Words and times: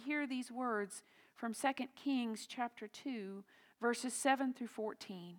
hear 0.00 0.26
these 0.26 0.50
words 0.50 1.02
from 1.34 1.54
2 1.54 1.68
Kings 1.96 2.46
chapter 2.48 2.88
2, 2.88 3.44
verses 3.80 4.12
7 4.12 4.52
through 4.52 4.66
14. 4.66 5.36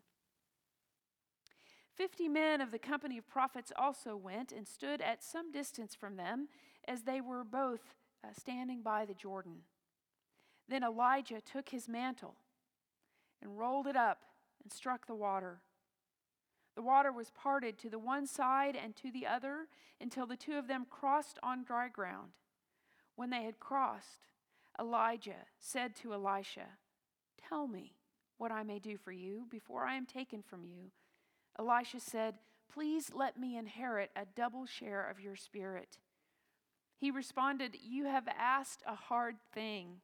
Fifty 1.93 2.27
men 2.27 2.61
of 2.61 2.71
the 2.71 2.79
company 2.79 3.17
of 3.17 3.29
prophets 3.29 3.71
also 3.75 4.15
went 4.15 4.51
and 4.51 4.67
stood 4.67 5.01
at 5.01 5.23
some 5.23 5.51
distance 5.51 5.93
from 5.93 6.15
them, 6.15 6.47
as 6.87 7.03
they 7.03 7.21
were 7.21 7.43
both 7.43 7.93
uh, 8.23 8.29
standing 8.35 8.81
by 8.81 9.05
the 9.05 9.13
Jordan. 9.13 9.57
Then 10.67 10.83
Elijah 10.83 11.41
took 11.41 11.69
his 11.69 11.87
mantle 11.87 12.35
and 13.41 13.57
rolled 13.57 13.87
it 13.87 13.95
up 13.95 14.19
and 14.63 14.71
struck 14.71 15.05
the 15.05 15.15
water. 15.15 15.59
The 16.75 16.81
water 16.81 17.11
was 17.11 17.31
parted 17.31 17.77
to 17.79 17.89
the 17.89 17.99
one 17.99 18.25
side 18.25 18.75
and 18.81 18.95
to 18.95 19.11
the 19.11 19.27
other 19.27 19.67
until 19.99 20.25
the 20.25 20.37
two 20.37 20.57
of 20.57 20.67
them 20.67 20.87
crossed 20.89 21.37
on 21.43 21.63
dry 21.63 21.89
ground. 21.89 22.31
When 23.15 23.29
they 23.29 23.43
had 23.43 23.59
crossed, 23.59 24.27
Elijah 24.79 25.45
said 25.59 25.95
to 25.97 26.13
Elisha, 26.13 26.67
Tell 27.49 27.67
me 27.67 27.95
what 28.37 28.51
I 28.51 28.63
may 28.63 28.79
do 28.79 28.97
for 28.97 29.11
you 29.11 29.45
before 29.49 29.85
I 29.85 29.95
am 29.95 30.05
taken 30.05 30.41
from 30.41 30.65
you. 30.65 30.91
Elisha 31.59 31.99
said, 31.99 32.35
Please 32.73 33.11
let 33.13 33.37
me 33.37 33.57
inherit 33.57 34.11
a 34.15 34.25
double 34.35 34.65
share 34.65 35.07
of 35.09 35.19
your 35.19 35.35
spirit. 35.35 35.99
He 36.95 37.11
responded, 37.11 37.75
You 37.81 38.05
have 38.05 38.27
asked 38.27 38.83
a 38.87 38.95
hard 38.95 39.35
thing. 39.53 39.97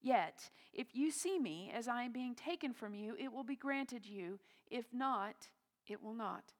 Yet, 0.00 0.50
if 0.72 0.94
you 0.94 1.10
see 1.10 1.38
me 1.38 1.70
as 1.74 1.86
I 1.86 2.02
am 2.02 2.12
being 2.12 2.34
taken 2.34 2.72
from 2.72 2.94
you, 2.94 3.14
it 3.18 3.32
will 3.32 3.44
be 3.44 3.56
granted 3.56 4.06
you. 4.06 4.40
If 4.70 4.86
not, 4.92 5.48
it 5.86 6.02
will 6.02 6.14
not. 6.14 6.54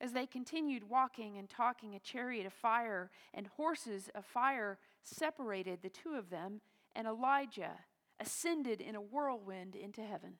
As 0.00 0.12
they 0.12 0.26
continued 0.26 0.88
walking 0.88 1.36
and 1.36 1.48
talking, 1.48 1.94
a 1.94 2.00
chariot 2.00 2.46
of 2.46 2.54
fire 2.54 3.10
and 3.34 3.46
horses 3.46 4.08
of 4.14 4.24
fire 4.24 4.78
separated 5.02 5.80
the 5.82 5.88
two 5.88 6.14
of 6.14 6.30
them, 6.30 6.60
and 6.94 7.06
Elijah 7.06 7.78
ascended 8.18 8.80
in 8.80 8.94
a 8.94 9.00
whirlwind 9.00 9.74
into 9.74 10.02
heaven. 10.02 10.34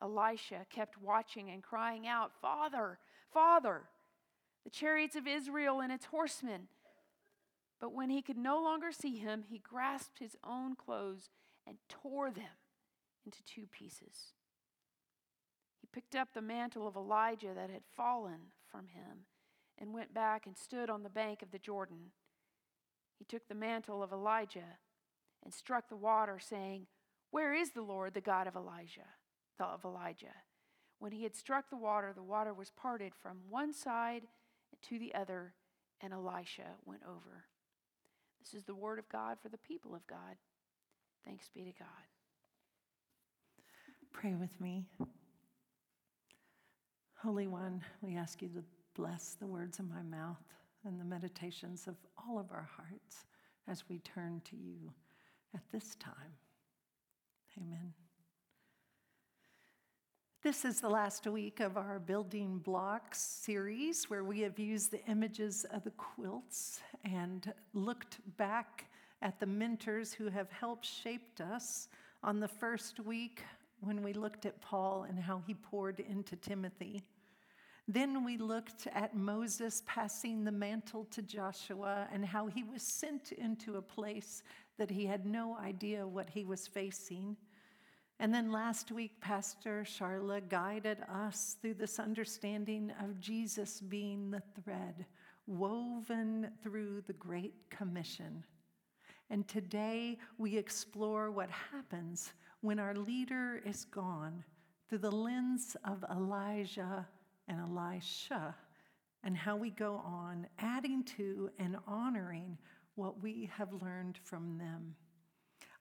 Elisha 0.00 0.66
kept 0.70 1.00
watching 1.00 1.50
and 1.50 1.62
crying 1.62 2.06
out, 2.06 2.32
Father, 2.40 2.98
Father, 3.32 3.82
the 4.64 4.70
chariots 4.70 5.16
of 5.16 5.26
Israel 5.26 5.80
and 5.80 5.92
its 5.92 6.06
horsemen. 6.06 6.68
But 7.80 7.92
when 7.92 8.10
he 8.10 8.22
could 8.22 8.36
no 8.36 8.62
longer 8.62 8.92
see 8.92 9.16
him, 9.16 9.44
he 9.48 9.58
grasped 9.58 10.18
his 10.18 10.36
own 10.44 10.76
clothes 10.76 11.30
and 11.66 11.78
tore 11.88 12.30
them 12.30 12.58
into 13.24 13.42
two 13.44 13.66
pieces 13.70 14.32
He 15.80 15.86
picked 15.92 16.16
up 16.16 16.28
the 16.32 16.42
mantle 16.42 16.88
of 16.88 16.96
Elijah 16.96 17.54
that 17.54 17.70
had 17.70 17.82
fallen 17.96 18.52
from 18.70 18.88
him 18.88 19.26
and 19.78 19.92
went 19.92 20.14
back 20.14 20.46
and 20.46 20.56
stood 20.56 20.90
on 20.90 21.02
the 21.02 21.10
bank 21.10 21.42
of 21.42 21.50
the 21.50 21.58
Jordan. 21.58 22.10
He 23.22 23.36
took 23.36 23.46
the 23.46 23.54
mantle 23.54 24.02
of 24.02 24.10
Elijah 24.10 24.78
and 25.44 25.54
struck 25.54 25.88
the 25.88 25.94
water, 25.94 26.40
saying, 26.40 26.88
Where 27.30 27.54
is 27.54 27.70
the 27.70 27.80
Lord, 27.80 28.14
the 28.14 28.20
God 28.20 28.48
of 28.48 28.56
Elijah? 28.56 29.06
Of 29.60 29.84
Elijah. 29.84 30.34
When 30.98 31.12
he 31.12 31.22
had 31.22 31.36
struck 31.36 31.70
the 31.70 31.76
water, 31.76 32.12
the 32.12 32.20
water 32.20 32.52
was 32.52 32.70
parted 32.70 33.12
from 33.14 33.36
one 33.48 33.72
side 33.72 34.22
to 34.88 34.98
the 34.98 35.14
other, 35.14 35.54
and 36.00 36.12
Elisha 36.12 36.66
went 36.84 37.02
over. 37.08 37.44
This 38.40 38.54
is 38.54 38.64
the 38.64 38.74
word 38.74 38.98
of 38.98 39.08
God 39.08 39.36
for 39.40 39.50
the 39.50 39.58
people 39.58 39.94
of 39.94 40.04
God. 40.08 40.34
Thanks 41.24 41.48
be 41.54 41.60
to 41.62 41.72
God. 41.78 41.86
Pray 44.12 44.34
with 44.34 44.60
me. 44.60 44.84
Holy 47.18 47.46
One, 47.46 47.84
we 48.00 48.16
ask 48.16 48.42
you 48.42 48.48
to 48.48 48.64
bless 48.96 49.36
the 49.38 49.46
words 49.46 49.78
of 49.78 49.88
my 49.88 50.02
mouth 50.02 50.42
and 50.84 51.00
the 51.00 51.04
meditations 51.04 51.86
of 51.86 51.96
all 52.16 52.38
of 52.38 52.50
our 52.50 52.68
hearts 52.76 53.26
as 53.68 53.84
we 53.88 53.98
turn 54.00 54.40
to 54.44 54.56
you 54.56 54.92
at 55.54 55.62
this 55.72 55.94
time. 55.96 56.34
Amen. 57.58 57.92
This 60.42 60.64
is 60.64 60.80
the 60.80 60.88
last 60.88 61.26
week 61.28 61.60
of 61.60 61.76
our 61.76 62.00
Building 62.00 62.58
Blocks 62.58 63.20
series 63.20 64.10
where 64.10 64.24
we 64.24 64.40
have 64.40 64.58
used 64.58 64.90
the 64.90 65.04
images 65.06 65.64
of 65.70 65.84
the 65.84 65.92
quilts 65.92 66.80
and 67.04 67.52
looked 67.74 68.18
back 68.36 68.86
at 69.20 69.38
the 69.38 69.46
mentors 69.46 70.12
who 70.12 70.28
have 70.28 70.50
helped 70.50 70.84
shaped 70.84 71.40
us 71.40 71.86
on 72.24 72.40
the 72.40 72.48
first 72.48 72.98
week 72.98 73.44
when 73.80 74.02
we 74.02 74.12
looked 74.12 74.44
at 74.44 74.60
Paul 74.60 75.06
and 75.08 75.18
how 75.18 75.42
he 75.46 75.54
poured 75.54 76.00
into 76.00 76.34
Timothy. 76.34 77.04
Then 77.92 78.24
we 78.24 78.38
looked 78.38 78.86
at 78.94 79.14
Moses 79.14 79.82
passing 79.84 80.44
the 80.44 80.50
mantle 80.50 81.04
to 81.10 81.20
Joshua 81.20 82.08
and 82.10 82.24
how 82.24 82.46
he 82.46 82.62
was 82.62 82.82
sent 82.82 83.32
into 83.32 83.76
a 83.76 83.82
place 83.82 84.42
that 84.78 84.90
he 84.90 85.04
had 85.04 85.26
no 85.26 85.58
idea 85.58 86.06
what 86.06 86.30
he 86.30 86.46
was 86.46 86.66
facing. 86.66 87.36
And 88.18 88.32
then 88.32 88.50
last 88.50 88.92
week, 88.92 89.20
Pastor 89.20 89.84
Charla 89.84 90.40
guided 90.48 91.02
us 91.02 91.58
through 91.60 91.74
this 91.74 91.98
understanding 91.98 92.90
of 92.98 93.20
Jesus 93.20 93.82
being 93.82 94.30
the 94.30 94.42
thread 94.62 95.04
woven 95.46 96.50
through 96.62 97.02
the 97.02 97.12
Great 97.12 97.68
Commission. 97.68 98.42
And 99.28 99.46
today 99.46 100.16
we 100.38 100.56
explore 100.56 101.30
what 101.30 101.50
happens 101.50 102.32
when 102.62 102.78
our 102.78 102.94
leader 102.94 103.60
is 103.66 103.84
gone 103.84 104.44
through 104.88 104.98
the 104.98 105.10
lens 105.10 105.76
of 105.84 106.02
Elijah 106.10 107.06
and 107.52 107.60
Elisha, 107.60 108.54
and 109.22 109.36
how 109.36 109.56
we 109.56 109.70
go 109.70 110.02
on 110.04 110.46
adding 110.58 111.04
to 111.16 111.50
and 111.58 111.76
honoring 111.86 112.58
what 112.94 113.22
we 113.22 113.50
have 113.56 113.72
learned 113.72 114.18
from 114.24 114.58
them. 114.58 114.96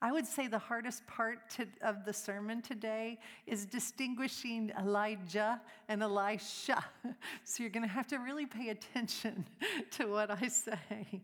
I 0.04 0.12
would 0.12 0.26
say 0.26 0.48
the 0.48 0.58
hardest 0.58 1.06
part 1.06 1.50
to, 1.52 1.68
of 1.82 2.06
the 2.06 2.14
sermon 2.14 2.62
today 2.62 3.20
is 3.46 3.66
distinguishing 3.66 4.72
Elijah 4.80 5.62
and 5.88 6.02
Elisha. 6.02 6.84
So 7.44 7.64
you're 7.64 7.72
going 7.72 7.88
to 7.88 7.94
have 7.94 8.08
to 8.08 8.18
really 8.18 8.46
pay 8.46 8.70
attention 8.70 9.46
to 9.92 10.06
what 10.06 10.32
I 10.32 10.48
say. 10.48 11.22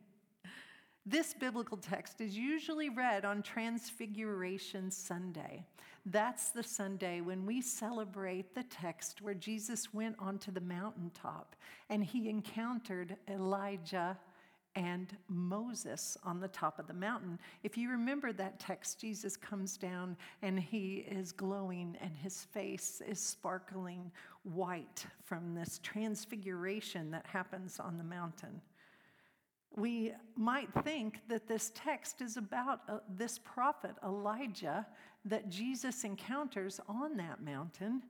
This 1.09 1.34
biblical 1.34 1.78
text 1.78 2.19
is 2.19 2.38
usually 2.38 2.90
read 2.90 3.23
on 3.23 3.41
Transfiguration 3.41 4.91
Sunday. 4.91 5.63
That's 6.06 6.50
the 6.50 6.63
Sunday 6.63 7.22
when 7.22 7.45
we 7.45 7.62
celebrate 7.62 8.53
the 8.53 8.63
text 8.63 9.22
where 9.22 9.34
Jesus 9.34 9.94
went 9.94 10.17
onto 10.19 10.51
the 10.51 10.59
mountaintop 10.59 11.56
and 11.90 12.03
he 12.03 12.28
encountered 12.28 13.16
Elijah 13.29 14.17
and 14.75 15.16
Moses 15.29 16.17
on 16.25 16.41
the 16.41 16.50
top 16.50 16.78
of 16.78 16.88
the 16.88 16.94
mountain. 16.94 17.40
If 17.63 17.78
you 17.78 17.90
remember 17.90 18.34
that 18.34 18.59
text, 18.59 19.00
Jesus 19.00 19.38
comes 19.38 19.78
down 19.78 20.17
and 20.41 20.59
he 20.59 21.06
is 21.09 21.31
glowing 21.31 21.96
and 22.01 22.17
his 22.17 22.44
face 22.44 23.01
is 23.07 23.22
sparkling 23.22 24.12
white 24.44 25.06
from 25.23 25.56
this 25.56 25.79
transfiguration 25.81 27.12
that 27.12 27.25
happens 27.28 27.79
on 27.79 27.97
the 27.97 28.03
mountain 28.03 28.59
we 29.78 30.12
might 30.36 30.74
think 30.84 31.22
that 31.30 31.48
this 31.48 31.72
text 31.76 32.22
is 32.22 32.36
about 32.36 32.82
uh, 32.90 32.98
this 33.16 33.38
prophet 33.38 33.92
Elijah 34.04 34.88
that 35.24 35.50
Jesus 35.50 36.04
encounters 36.04 36.82
on 36.90 37.16
that 37.18 37.44
mountain. 37.44 38.02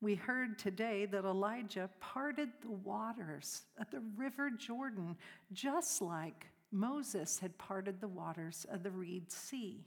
We 0.00 0.14
heard 0.14 0.58
today 0.58 1.04
that 1.04 1.26
Elijah 1.26 1.90
parted 2.00 2.48
the 2.62 2.70
waters 2.70 3.64
at 3.78 3.90
the 3.90 4.00
river 4.16 4.50
Jordan, 4.50 5.14
just 5.52 6.00
like 6.00 6.46
Moses 6.72 7.38
had 7.38 7.56
parted 7.58 8.00
the 8.00 8.08
waters 8.08 8.64
of 8.72 8.82
the 8.82 8.90
Reed 8.90 9.30
Sea. 9.30 9.84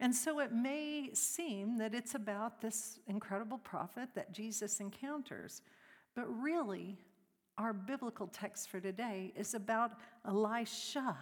And 0.00 0.12
so 0.12 0.40
it 0.40 0.52
may 0.52 1.10
seem 1.14 1.78
that 1.78 1.94
it's 1.94 2.16
about 2.16 2.60
this 2.60 2.98
incredible 3.06 3.58
prophet 3.58 4.08
that 4.16 4.32
Jesus 4.32 4.80
encounters, 4.80 5.62
but 6.16 6.26
really, 6.26 6.98
our 7.58 7.72
biblical 7.72 8.26
text 8.26 8.68
for 8.68 8.80
today 8.80 9.32
is 9.36 9.54
about 9.54 9.92
Elisha, 10.26 11.16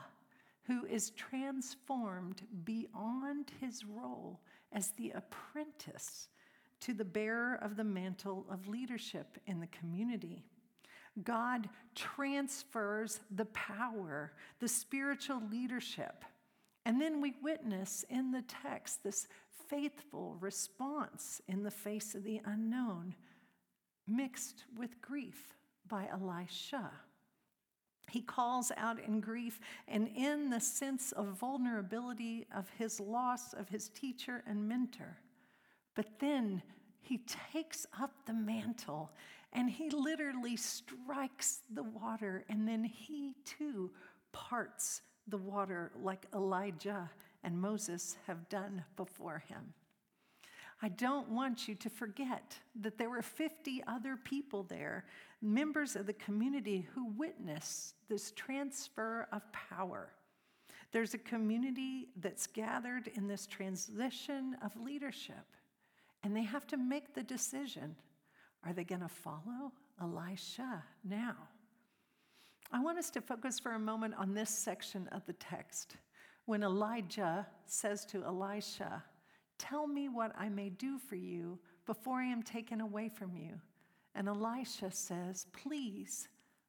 who 0.67 0.85
is 0.87 1.11
transformed 1.11 2.43
beyond 2.65 3.53
his 3.61 3.85
role 3.85 4.41
as 4.73 4.91
the 4.93 5.13
apprentice 5.15 6.29
to 6.81 6.93
the 6.93 7.05
bearer 7.05 7.59
of 7.63 7.77
the 7.77 7.85
mantle 7.85 8.47
of 8.51 8.67
leadership 8.69 9.39
in 9.47 9.61
the 9.61 9.69
community. 9.69 10.45
God 11.23 11.69
transfers 11.95 13.21
the 13.31 13.45
power, 13.47 14.33
the 14.59 14.69
spiritual 14.69 15.41
leadership. 15.51 16.25
And 16.85 17.01
then 17.01 17.21
we 17.21 17.35
witness 17.43 18.05
in 18.11 18.33
the 18.33 18.43
text 18.43 19.05
this 19.05 19.29
faithful 19.69 20.37
response 20.41 21.41
in 21.49 21.63
the 21.63 21.71
face 21.71 22.15
of 22.15 22.25
the 22.25 22.41
unknown, 22.45 23.15
mixed 24.07 24.65
with 24.77 25.01
grief 25.01 25.55
by 25.89 26.09
Elisha. 26.13 26.91
He 28.11 28.21
calls 28.21 28.71
out 28.77 29.01
in 29.01 29.21
grief 29.21 29.61
and 29.89 30.09
in 30.15 30.51
the 30.51 30.61
sense 30.61 31.13
of 31.13 31.39
vulnerability 31.39 32.47
of 32.55 32.69
his 32.79 33.01
loss 33.01 33.53
of 33.55 33.69
his 33.69 33.89
teacher 33.89 34.43
and 34.47 34.69
mentor. 34.69 35.19
But 35.95 36.19
then 36.19 36.63
he 37.01 37.19
takes 37.53 37.87
up 38.01 38.13
the 38.27 38.35
mantle 38.35 39.11
and 39.53 39.71
he 39.71 39.89
literally 39.91 40.57
strikes 40.57 41.61
the 41.73 41.85
water, 41.85 42.45
and 42.49 42.67
then 42.67 42.83
he 42.83 43.35
too 43.45 43.91
parts 44.33 45.03
the 45.29 45.39
water 45.39 45.93
like 46.03 46.27
Elijah 46.35 47.09
and 47.45 47.57
Moses 47.57 48.17
have 48.27 48.49
done 48.49 48.85
before 48.97 49.45
him. 49.47 49.73
I 50.83 50.89
don't 50.89 51.29
want 51.29 51.69
you 51.69 51.77
to 51.77 51.89
forget 51.89 52.59
that 52.81 52.99
there 52.99 53.09
were 53.09 53.23
50 53.23 53.85
other 53.87 54.17
people 54.17 54.65
there, 54.65 55.05
members 55.45 55.95
of 55.95 56.07
the 56.07 56.13
community, 56.15 56.89
who 56.95 57.07
witness 57.13 57.95
this 58.09 58.33
transfer 58.33 59.29
of 59.33 59.43
power. 59.53 60.11
There's 60.91 61.15
a 61.15 61.19
community 61.19 62.09
that's 62.17 62.47
gathered 62.47 63.09
in 63.15 63.29
this 63.29 63.47
transition 63.47 64.57
of 64.65 64.77
leadership, 64.81 65.45
and 66.23 66.35
they 66.35 66.45
have 66.45 66.67
to 66.69 66.77
make 66.77 67.15
the 67.15 67.23
decision 67.23 67.95
are 68.67 68.73
they 68.73 68.85
going 68.85 69.03
to 69.03 69.09
follow 69.09 69.73
Elisha 70.01 70.83
now? 71.05 71.37
I 72.73 72.81
want 72.81 72.99
us 72.99 73.11
to 73.11 73.21
focus 73.21 73.61
for 73.61 73.73
a 73.73 73.79
moment 73.79 74.15
on 74.19 74.33
this 74.33 74.51
section 74.51 75.07
of 75.09 75.25
the 75.27 75.35
text 75.35 75.97
when 76.47 76.63
Elijah 76.63 77.47
says 77.67 78.05
to 78.07 78.25
Elisha, 78.25 79.03
Tell 79.59 79.87
me 79.87 80.09
what 80.09 80.33
I 80.37 80.49
may 80.49 80.71
do 80.71 80.99
for 80.99 81.15
you 81.15 81.59
before 81.87 82.17
I 82.17 82.25
am 82.25 82.43
taken 82.43 82.81
away 82.81 83.09
from 83.09 83.37
you. 83.37 83.61
And 84.15 84.29
Elisha 84.29 84.91
says, 84.91 85.47
Please 85.53 86.29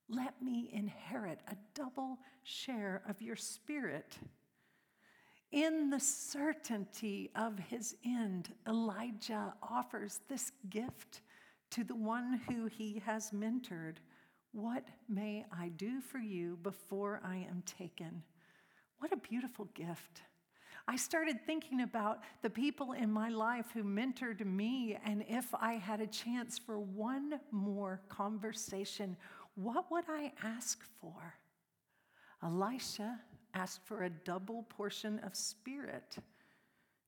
let 0.09 0.41
me 0.41 0.69
inherit 0.71 1.39
a 1.47 1.55
double 1.73 2.19
share 2.43 3.01
of 3.07 3.21
your 3.21 3.35
spirit. 3.35 4.17
In 5.51 5.89
the 5.89 5.99
certainty 5.99 7.31
of 7.35 7.57
his 7.57 7.95
end, 8.03 8.53
Elijah 8.67 9.53
offers 9.63 10.19
this 10.27 10.51
gift 10.69 11.21
to 11.71 11.83
the 11.83 11.95
one 11.95 12.41
who 12.49 12.65
he 12.65 13.01
has 13.05 13.31
mentored 13.31 13.97
What 14.51 14.87
may 15.07 15.45
I 15.51 15.69
do 15.69 16.01
for 16.01 16.17
you 16.17 16.57
before 16.61 17.21
I 17.23 17.37
am 17.37 17.63
taken? 17.65 18.23
What 18.99 19.11
a 19.11 19.17
beautiful 19.17 19.65
gift. 19.73 20.21
I 20.87 20.97
started 20.97 21.43
thinking 21.45 21.81
about 21.81 22.19
the 22.43 22.49
people 22.49 22.93
in 22.93 23.11
my 23.11 23.29
life 23.29 23.65
who 23.73 23.83
mentored 23.83 24.45
me, 24.45 24.97
and 25.03 25.25
if 25.27 25.53
I 25.55 25.73
had 25.73 25.99
a 25.99 26.07
chance 26.07 26.59
for 26.59 26.77
one 26.79 27.39
more 27.51 28.01
conversation, 28.07 29.17
what 29.55 29.89
would 29.89 30.05
I 30.07 30.31
ask 30.43 30.83
for? 31.01 31.33
Elisha 32.43 33.19
asked 33.55 33.81
for 33.85 34.03
a 34.03 34.09
double 34.09 34.63
portion 34.63 35.19
of 35.19 35.35
spirit. 35.35 36.17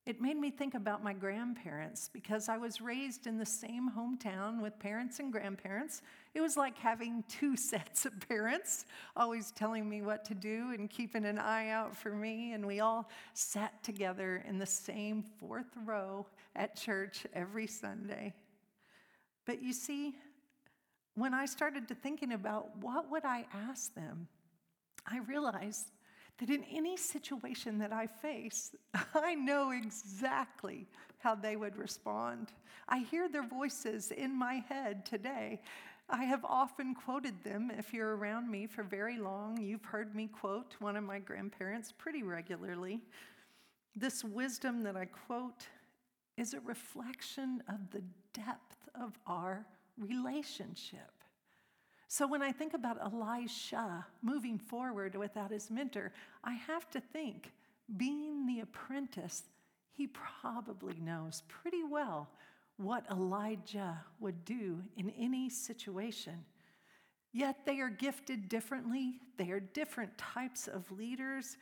It 0.07 0.21
made 0.21 0.38
me 0.38 0.51
think 0.51 0.74
about 0.74 1.04
my 1.04 1.12
grandparents 1.12 2.09
because 2.13 2.48
I 2.48 2.57
was 2.57 2.80
raised 2.80 3.27
in 3.27 3.38
the 3.38 3.45
same 3.45 3.92
hometown 3.92 4.62
with 4.62 4.80
parents 4.80 5.19
and 5.19 5.33
grandparents. 5.33 6.01
It 6.33 6.39
was 6.39 6.56
like 6.56 6.77
having 6.77 7.25
two 7.27 7.57
sets 7.57 8.06
of 8.06 8.13
parents, 8.30 8.86
always 9.18 9.51
telling 9.51 9.89
me 9.89 10.01
what 10.01 10.24
to 10.24 10.33
do 10.33 10.71
and 10.74 10.89
keeping 10.89 11.25
an 11.25 11.38
eye 11.38 11.71
out 11.71 11.94
for 11.94 12.12
me. 12.12 12.54
And 12.54 12.65
we 12.65 12.80
all 12.80 13.09
sat 13.33 13.83
together 13.83 14.45
in 14.48 14.57
the 14.57 14.65
same 14.65 15.25
fourth 15.42 15.75
row 15.83 16.25
at 16.56 16.77
church 16.77 17.27
every 17.33 17.68
Sunday. 17.68 18.33
But 19.45 19.62
you 19.62 19.74
see, 19.74 20.15
when 21.15 21.33
I 21.33 21.45
started 21.45 21.86
to 21.89 21.95
thinking 21.95 22.31
about 22.31 22.77
what 22.77 23.12
would 23.12 23.25
I 23.25 23.45
ask 23.54 23.94
them, 23.94 24.30
I 25.06 25.18
realized 25.27 25.92
that 26.39 26.49
in 26.49 26.63
any 26.71 26.97
situation 26.97 27.79
that 27.79 27.91
I 27.91 28.07
face, 28.07 28.75
I 29.15 29.35
know 29.35 29.71
exactly 29.71 30.87
how 31.19 31.35
they 31.35 31.55
would 31.55 31.77
respond. 31.77 32.51
I 32.87 32.99
hear 32.99 33.27
their 33.27 33.47
voices 33.47 34.11
in 34.11 34.37
my 34.37 34.63
head 34.69 35.05
today. 35.05 35.59
I 36.09 36.23
have 36.23 36.45
often 36.45 36.95
quoted 36.95 37.43
them. 37.43 37.69
If 37.77 37.93
you're 37.93 38.15
around 38.15 38.49
me 38.49 38.65
for 38.65 38.83
very 38.83 39.17
long, 39.17 39.59
you've 39.59 39.83
heard 39.83 40.15
me 40.15 40.27
quote 40.27 40.75
one 40.79 40.95
of 40.95 41.03
my 41.03 41.19
grandparents 41.19 41.91
pretty 41.91 42.23
regularly. 42.23 43.01
This 43.95 44.23
wisdom 44.23 44.83
that 44.83 44.95
I 44.95 45.05
quote 45.05 45.67
is 46.37 46.53
a 46.53 46.61
reflection 46.61 47.61
of 47.67 47.91
the 47.91 48.03
depth 48.31 48.87
of 48.95 49.19
our 49.25 49.65
relationship. 49.97 51.16
So 52.07 52.25
when 52.25 52.42
I 52.42 52.51
think 52.51 52.74
about 52.74 53.01
Elisha 53.01 54.06
moving 54.21 54.57
forward 54.57 55.15
without 55.15 55.51
his 55.51 55.69
mentor, 55.69 56.13
I 56.44 56.54
have 56.54 56.89
to 56.92 57.01
think, 57.01 57.51
being 57.98 58.45
the 58.45 58.62
apprentice, 58.62 59.44
he 59.92 60.07
probably 60.07 60.95
knows 61.00 61.44
pretty 61.48 61.83
well 61.83 62.30
what 62.77 63.06
Elijah 63.12 64.00
would 64.19 64.45
do 64.45 64.81
in 64.95 65.09
any 65.12 65.50
situation. 65.50 66.45
Yet 67.33 67.65
they 67.65 67.80
are 67.80 67.89
gifted 67.89 68.48
differently, 68.48 69.19
they 69.38 69.50
are 69.51 69.59
different 69.59 70.18
types 70.18 70.68
of 70.68 70.89
leaders, 70.92 71.57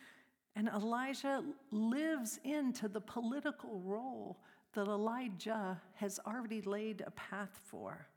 and 0.55 0.69
Elijah 0.69 1.43
lives 1.71 2.39
into 2.43 2.87
the 2.87 3.01
political 3.01 3.79
role 3.79 4.37
that 4.73 4.87
Elijah 4.87 5.81
has 5.95 6.19
already 6.25 6.61
laid 6.61 7.03
a 7.05 7.11
path 7.11 7.59
for. 7.63 8.07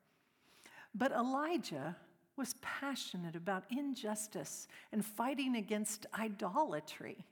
But 0.94 1.12
Elijah 1.12 1.96
was 2.38 2.54
passionate 2.62 3.36
about 3.36 3.64
injustice 3.70 4.68
and 4.92 5.04
fighting 5.04 5.56
against 5.56 6.06
idolatry, 6.18 7.26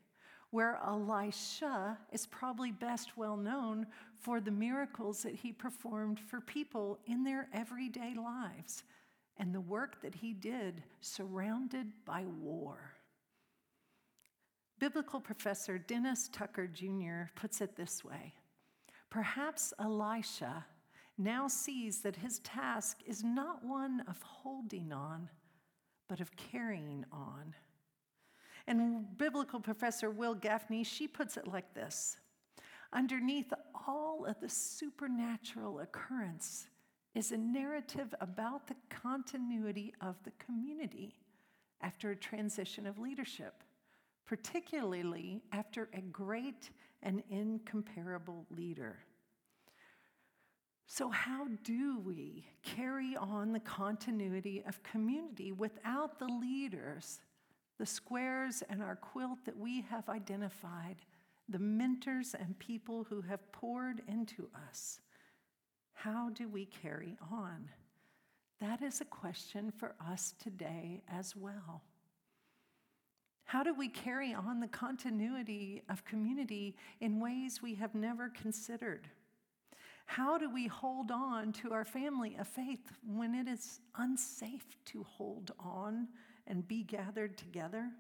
where 0.51 0.79
Elisha 0.85 1.97
is 2.13 2.27
probably 2.27 2.73
best 2.73 3.17
well 3.17 3.37
known 3.37 3.87
for 4.21 4.41
the 4.41 4.51
miracles 4.51 5.23
that 5.23 5.35
he 5.35 5.53
performed 5.53 6.19
for 6.19 6.41
people 6.41 6.99
in 7.07 7.25
their 7.25 7.49
everyday 7.55 8.15
lives 8.15 8.83
and 9.39 9.55
the 9.55 9.61
work 9.61 10.01
that 10.03 10.15
he 10.15 10.33
did 10.33 10.83
surrounded 11.01 11.87
by 12.05 12.25
war. 12.25 12.93
Biblical 14.79 15.21
professor 15.21 15.79
Dennis 15.79 16.29
Tucker 16.33 16.67
Jr. 16.67 17.31
puts 17.35 17.61
it 17.61 17.77
this 17.77 18.05
way 18.05 18.35
Perhaps 19.11 19.73
Elisha 19.79 20.67
now 21.19 21.49
sees 21.49 22.01
that 22.01 22.17
his 22.17 22.41
task 22.41 22.99
is 23.07 23.25
not 23.25 23.65
one 23.65 24.05
of 24.09 24.21
holding 24.23 24.93
on, 24.93 25.29
but 26.09 26.21
of 26.21 26.37
carrying 26.37 27.05
on. 27.11 27.55
And 28.67 29.17
biblical 29.17 29.61
professor 29.61 30.11
Wil 30.11 30.37
Gafney, 30.37 30.85
she 30.85 31.07
puts 31.07 31.37
it 31.37 31.47
like 31.47 31.73
this 31.75 32.19
Underneath 32.93 33.53
all 33.87 34.25
of 34.27 34.41
the 34.41 34.49
supernatural 34.49 35.81
occurrence 35.81 36.69
is 37.15 37.33
a 37.33 37.37
narrative 37.37 38.15
about 38.21 38.67
the 38.67 38.77
continuity 38.91 39.95
of 40.01 40.17
the 40.25 40.33
community 40.33 41.15
after 41.81 42.11
a 42.11 42.17
transition 42.17 42.87
of 42.87 42.99
leadership, 42.99 43.63
particularly 44.27 45.43
after 45.53 45.89
a 45.95 46.01
great 46.01 46.71
and 47.03 47.23
incomparable 47.31 48.47
leader. 48.51 48.99
So, 50.87 51.11
how 51.11 51.49
do 51.65 51.99
we 51.99 52.47
carry 52.63 53.17
on 53.17 53.53
the 53.53 53.61
continuity 53.61 54.63
of 54.67 54.83
community 54.85 55.51
without 55.51 56.19
the 56.19 56.27
leaders, 56.27 57.21
the 57.79 57.87
squares 57.87 58.63
and 58.71 58.81
our 58.83 58.95
quilt 58.95 59.41
that 59.47 59.59
we 59.59 59.83
have 59.91 60.09
identified, 60.09 60.97
the 61.49 61.59
mentors 61.59 62.35
and 62.39 62.57
people 62.61 63.05
who 63.11 63.21
have 63.23 63.51
poured 63.51 64.03
into 64.07 64.49
us? 64.69 65.01
How 65.93 66.31
do 66.31 66.49
we 66.49 66.67
carry 66.67 67.17
on? 67.33 67.69
That 68.61 68.81
is 68.81 69.01
a 69.01 69.07
question 69.07 69.73
for 69.73 69.97
us 70.09 70.35
today 70.39 71.03
as 71.09 71.35
well. 71.35 71.83
How 73.45 73.63
do 73.63 73.75
we 73.75 73.89
carry 73.89 74.35
on 74.35 74.61
the 74.61 74.69
continuity 74.69 75.83
of 75.89 76.05
community 76.05 76.77
in 77.01 77.21
ways 77.21 77.61
we 77.61 77.75
have 77.75 77.95
never 77.95 78.29
considered? 78.29 79.09
How 80.07 80.39
do 80.39 80.49
we 80.49 80.69
hold 80.69 81.11
on 81.11 81.53
to 81.55 81.73
our 81.73 81.85
family 81.85 82.37
of 82.39 82.47
faith 82.49 82.93
when 83.05 83.35
it 83.35 83.49
is 83.49 83.81
unsafe 83.97 84.65
to 84.87 85.03
hold 85.03 85.51
on 85.59 86.09
and 86.47 86.67
be 86.67 86.85
gathered 86.85 87.37
together? 87.37 87.91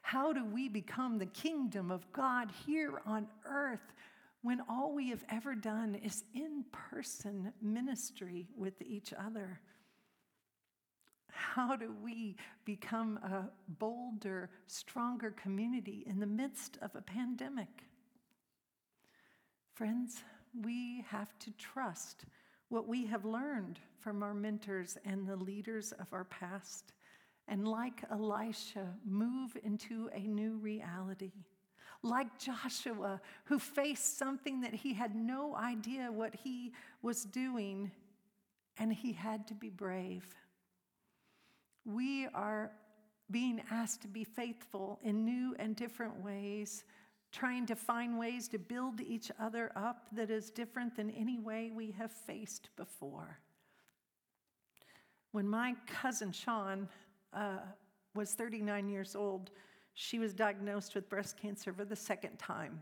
How 0.00 0.32
do 0.32 0.44
we 0.44 0.68
become 0.68 1.18
the 1.18 1.26
kingdom 1.26 1.90
of 1.90 2.10
God 2.12 2.50
here 2.66 3.00
on 3.06 3.28
earth 3.44 3.92
when 4.40 4.60
all 4.68 4.94
we 4.94 5.10
have 5.10 5.24
ever 5.28 5.54
done 5.54 5.94
is 5.94 6.24
in 6.34 6.64
person 6.72 7.52
ministry 7.60 8.48
with 8.56 8.80
each 8.82 9.12
other? 9.12 9.60
How 11.30 11.76
do 11.76 11.94
we 12.02 12.36
become 12.64 13.18
a 13.18 13.50
bolder, 13.68 14.50
stronger 14.66 15.30
community 15.30 16.04
in 16.06 16.18
the 16.18 16.26
midst 16.26 16.78
of 16.80 16.94
a 16.94 17.02
pandemic? 17.02 17.84
Friends, 19.74 20.22
we 20.60 21.04
have 21.08 21.38
to 21.40 21.50
trust 21.52 22.24
what 22.68 22.88
we 22.88 23.06
have 23.06 23.24
learned 23.24 23.78
from 24.00 24.22
our 24.22 24.34
mentors 24.34 24.96
and 25.04 25.26
the 25.26 25.36
leaders 25.36 25.92
of 25.92 26.06
our 26.12 26.24
past. 26.24 26.92
And 27.48 27.66
like 27.66 28.02
Elisha, 28.10 28.88
move 29.04 29.56
into 29.62 30.08
a 30.14 30.20
new 30.20 30.56
reality. 30.56 31.32
Like 32.02 32.38
Joshua, 32.38 33.20
who 33.44 33.58
faced 33.58 34.18
something 34.18 34.60
that 34.62 34.74
he 34.74 34.94
had 34.94 35.14
no 35.14 35.54
idea 35.54 36.10
what 36.10 36.34
he 36.34 36.72
was 37.02 37.24
doing, 37.24 37.90
and 38.78 38.92
he 38.92 39.12
had 39.12 39.46
to 39.48 39.54
be 39.54 39.68
brave. 39.68 40.24
We 41.84 42.26
are 42.28 42.72
being 43.30 43.62
asked 43.70 44.02
to 44.02 44.08
be 44.08 44.24
faithful 44.24 44.98
in 45.02 45.24
new 45.24 45.54
and 45.58 45.76
different 45.76 46.22
ways, 46.22 46.84
trying 47.32 47.66
to 47.66 47.74
find 47.74 48.18
ways 48.18 48.46
to 48.48 48.58
build 48.58 49.00
each 49.00 49.32
other 49.40 49.72
up 49.74 50.06
that 50.12 50.30
is 50.30 50.50
different 50.50 50.94
than 50.96 51.10
any 51.10 51.38
way 51.38 51.72
we 51.74 51.90
have 51.92 52.12
faced 52.12 52.68
before. 52.76 53.38
When 55.32 55.48
my 55.48 55.74
cousin 55.86 56.30
Sean 56.30 56.88
uh, 57.32 57.58
was 58.14 58.34
39 58.34 58.88
years 58.88 59.16
old, 59.16 59.50
she 59.94 60.18
was 60.18 60.34
diagnosed 60.34 60.94
with 60.94 61.08
breast 61.08 61.38
cancer 61.40 61.72
for 61.72 61.86
the 61.86 61.96
second 61.96 62.38
time. 62.38 62.80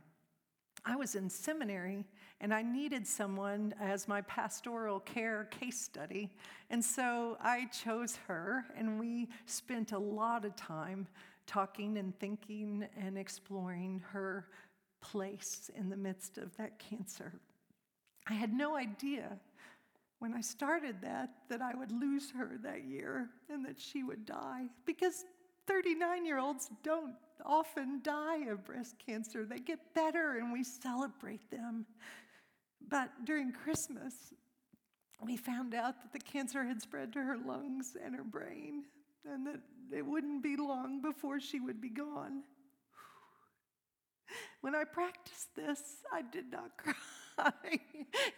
I 0.84 0.96
was 0.96 1.14
in 1.14 1.28
seminary 1.28 2.04
and 2.40 2.54
I 2.54 2.62
needed 2.62 3.06
someone 3.06 3.74
as 3.80 4.08
my 4.08 4.22
pastoral 4.22 5.00
care 5.00 5.44
case 5.50 5.80
study. 5.80 6.30
And 6.70 6.82
so 6.82 7.36
I 7.40 7.66
chose 7.66 8.18
her, 8.26 8.64
and 8.76 8.98
we 8.98 9.28
spent 9.44 9.92
a 9.92 9.98
lot 9.98 10.44
of 10.44 10.56
time 10.56 11.06
talking 11.50 11.98
and 11.98 12.16
thinking 12.20 12.86
and 12.96 13.18
exploring 13.18 14.02
her 14.12 14.46
place 15.02 15.68
in 15.74 15.88
the 15.88 15.96
midst 15.96 16.38
of 16.38 16.56
that 16.56 16.78
cancer. 16.78 17.32
I 18.28 18.34
had 18.34 18.52
no 18.52 18.76
idea 18.76 19.36
when 20.20 20.32
I 20.32 20.42
started 20.42 21.00
that 21.02 21.30
that 21.48 21.60
I 21.60 21.74
would 21.74 21.90
lose 21.90 22.30
her 22.36 22.52
that 22.62 22.84
year 22.84 23.30
and 23.48 23.64
that 23.64 23.80
she 23.80 24.04
would 24.04 24.26
die 24.26 24.66
because 24.86 25.24
39 25.66 26.24
year 26.24 26.38
olds 26.38 26.70
don't 26.84 27.14
often 27.44 28.00
die 28.02 28.44
of 28.50 28.64
breast 28.64 28.94
cancer. 29.04 29.44
They 29.44 29.58
get 29.58 29.78
better 29.94 30.36
and 30.36 30.52
we 30.52 30.62
celebrate 30.62 31.50
them. 31.50 31.84
But 32.88 33.24
during 33.24 33.52
Christmas, 33.52 34.14
we 35.24 35.36
found 35.36 35.74
out 35.74 36.00
that 36.02 36.12
the 36.12 36.18
cancer 36.18 36.64
had 36.64 36.80
spread 36.80 37.12
to 37.14 37.22
her 37.22 37.36
lungs 37.36 37.96
and 38.02 38.14
her 38.14 38.24
brain, 38.24 38.84
and 39.30 39.46
that 39.46 39.60
it 39.92 40.04
wouldn't 40.04 40.42
be 40.42 40.56
long 40.56 41.00
before 41.00 41.40
she 41.40 41.60
would 41.60 41.80
be 41.80 41.90
gone. 41.90 42.42
When 44.60 44.74
I 44.74 44.84
practiced 44.84 45.54
this, 45.56 45.80
I 46.12 46.22
did 46.22 46.52
not 46.52 46.76
cry. 46.76 47.78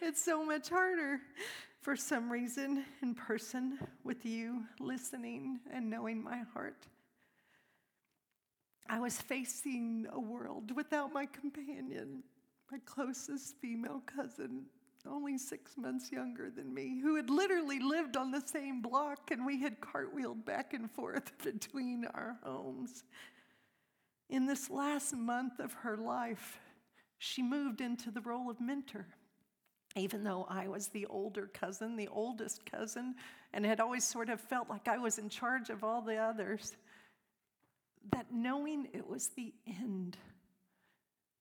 it's 0.01 0.23
so 0.23 0.45
much 0.45 0.69
harder 0.69 1.19
for 1.81 1.95
some 1.95 2.31
reason 2.31 2.85
in 3.01 3.13
person 3.13 3.77
with 4.03 4.25
you 4.25 4.63
listening 4.79 5.59
and 5.71 5.89
knowing 5.89 6.23
my 6.23 6.43
heart. 6.53 6.87
I 8.89 8.99
was 8.99 9.19
facing 9.19 10.07
a 10.11 10.19
world 10.19 10.75
without 10.75 11.13
my 11.13 11.25
companion, 11.25 12.23
my 12.71 12.79
closest 12.85 13.55
female 13.61 14.01
cousin, 14.05 14.65
only 15.09 15.37
six 15.37 15.77
months 15.77 16.11
younger 16.11 16.49
than 16.49 16.73
me, 16.73 16.99
who 17.01 17.15
had 17.15 17.29
literally 17.29 17.79
lived 17.79 18.17
on 18.17 18.31
the 18.31 18.41
same 18.45 18.81
block 18.81 19.31
and 19.31 19.45
we 19.45 19.59
had 19.59 19.81
cartwheeled 19.81 20.45
back 20.45 20.73
and 20.73 20.89
forth 20.91 21.31
between 21.43 22.05
our 22.13 22.37
homes. 22.43 23.03
In 24.29 24.45
this 24.45 24.69
last 24.69 25.15
month 25.15 25.59
of 25.59 25.73
her 25.73 25.97
life, 25.97 26.59
she 27.17 27.41
moved 27.41 27.81
into 27.81 28.11
the 28.11 28.21
role 28.21 28.49
of 28.49 28.59
mentor. 28.59 29.07
Even 29.95 30.23
though 30.23 30.47
I 30.49 30.67
was 30.67 30.87
the 30.87 31.05
older 31.05 31.47
cousin, 31.53 31.95
the 31.95 32.07
oldest 32.07 32.65
cousin, 32.65 33.15
and 33.53 33.65
had 33.65 33.79
always 33.79 34.03
sort 34.03 34.29
of 34.29 34.41
felt 34.41 34.69
like 34.69 34.87
I 34.87 34.97
was 34.97 35.19
in 35.19 35.29
charge 35.29 35.69
of 35.69 35.83
all 35.83 36.01
the 36.01 36.17
others, 36.17 36.75
that 38.11 38.25
knowing 38.31 38.87
it 38.93 39.07
was 39.07 39.29
the 39.29 39.53
end 39.67 40.17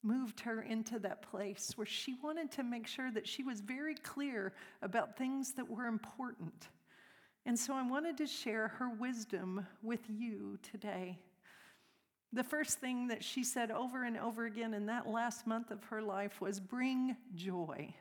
moved 0.02 0.40
her 0.40 0.62
into 0.62 0.98
that 1.00 1.22
place 1.22 1.72
where 1.76 1.86
she 1.86 2.16
wanted 2.22 2.50
to 2.52 2.62
make 2.62 2.86
sure 2.86 3.10
that 3.10 3.26
she 3.26 3.42
was 3.42 3.60
very 3.60 3.94
clear 3.94 4.52
about 4.82 5.16
things 5.16 5.52
that 5.52 5.68
were 5.68 5.86
important. 5.86 6.68
And 7.46 7.58
so 7.58 7.74
I 7.74 7.82
wanted 7.82 8.16
to 8.18 8.26
share 8.26 8.68
her 8.68 8.90
wisdom 8.90 9.66
with 9.82 10.00
you 10.08 10.58
today. 10.62 11.18
The 12.32 12.44
first 12.44 12.78
thing 12.78 13.08
that 13.08 13.22
she 13.22 13.44
said 13.44 13.70
over 13.70 14.04
and 14.04 14.16
over 14.16 14.46
again 14.46 14.74
in 14.74 14.86
that 14.86 15.06
last 15.06 15.46
month 15.46 15.70
of 15.70 15.82
her 15.84 16.00
life 16.00 16.40
was 16.40 16.60
bring 16.60 17.16
joy. 17.34 17.94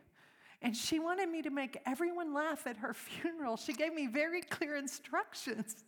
And 0.63 0.77
she 0.77 0.99
wanted 0.99 1.27
me 1.27 1.41
to 1.41 1.49
make 1.49 1.79
everyone 1.87 2.33
laugh 2.33 2.67
at 2.67 2.77
her 2.77 2.93
funeral. 2.93 3.57
She 3.57 3.73
gave 3.73 3.93
me 3.93 4.07
very 4.07 4.41
clear 4.41 4.75
instructions. 4.75 5.83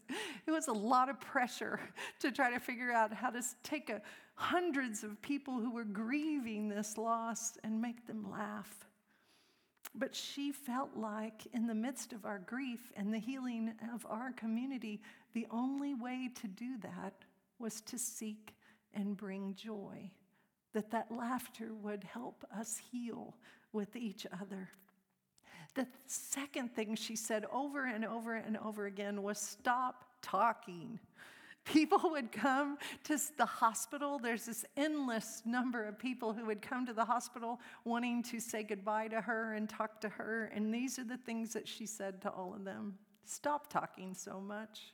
It 0.48 0.52
was 0.52 0.68
a 0.68 0.74
lot 0.74 1.10
of 1.10 1.20
pressure 1.20 1.80
to 2.20 2.32
try 2.32 2.52
to 2.52 2.60
figure 2.60 2.92
out 2.92 3.14
how 3.14 3.30
to 3.30 3.42
take 3.62 3.90
a, 3.90 4.02
hundreds 4.36 5.04
of 5.04 5.22
people 5.22 5.60
who 5.60 5.72
were 5.72 5.84
grieving 5.84 6.68
this 6.68 6.98
loss 6.98 7.58
and 7.64 7.82
make 7.82 8.08
them 8.08 8.30
laugh. 8.32 8.86
But 9.96 10.16
she 10.16 10.52
felt 10.52 10.96
like, 10.96 11.46
in 11.54 11.68
the 11.68 11.76
midst 11.76 12.14
of 12.14 12.26
our 12.26 12.40
grief 12.40 12.92
and 12.96 13.14
the 13.14 13.20
healing 13.20 13.74
of 13.94 14.06
our 14.10 14.32
community, 14.32 15.02
the 15.34 15.46
only 15.52 15.94
way 15.94 16.30
to 16.42 16.48
do 16.48 16.78
that 16.82 17.14
was 17.60 17.82
to 17.82 18.00
seek 18.00 18.56
and 18.94 19.16
bring 19.16 19.54
joy. 19.56 20.10
That 20.74 20.90
that 20.92 21.12
laughter 21.12 21.70
would 21.84 22.04
help 22.04 22.44
us 22.58 22.82
heal 22.92 23.36
with 23.72 23.96
each 23.96 24.26
other. 24.42 24.70
The 25.76 25.88
second 26.08 26.76
thing 26.76 26.96
she 26.96 27.16
said 27.16 27.46
over 27.52 27.86
and 27.86 28.06
over 28.06 28.36
and 28.36 28.58
over 28.58 28.86
again 28.86 29.22
was 29.22 29.40
stop 29.40 30.06
talking. 30.22 31.00
People 31.66 32.00
would 32.12 32.32
come 32.32 32.78
to 33.06 33.18
the 33.38 33.46
hospital. 33.46 34.20
There's 34.20 34.46
this 34.46 34.66
endless 34.76 35.42
number 35.46 35.86
of 35.86 35.98
people 35.98 36.34
who 36.34 36.46
would 36.46 36.62
come 36.62 36.86
to 36.86 36.94
the 36.94 37.06
hospital 37.06 37.60
wanting 37.86 38.24
to 38.24 38.40
say 38.40 38.64
goodbye 38.64 39.08
to 39.10 39.22
her 39.22 39.54
and 39.54 39.70
talk 39.70 40.02
to 40.02 40.10
her. 40.10 40.52
And 40.54 40.74
these 40.74 41.00
are 41.00 41.04
the 41.04 41.18
things 41.18 41.54
that 41.54 41.68
she 41.68 41.86
said 41.86 42.22
to 42.24 42.30
all 42.30 42.54
of 42.54 42.64
them 42.64 42.98
Stop 43.26 43.72
talking 43.72 44.14
so 44.14 44.40
much. 44.42 44.94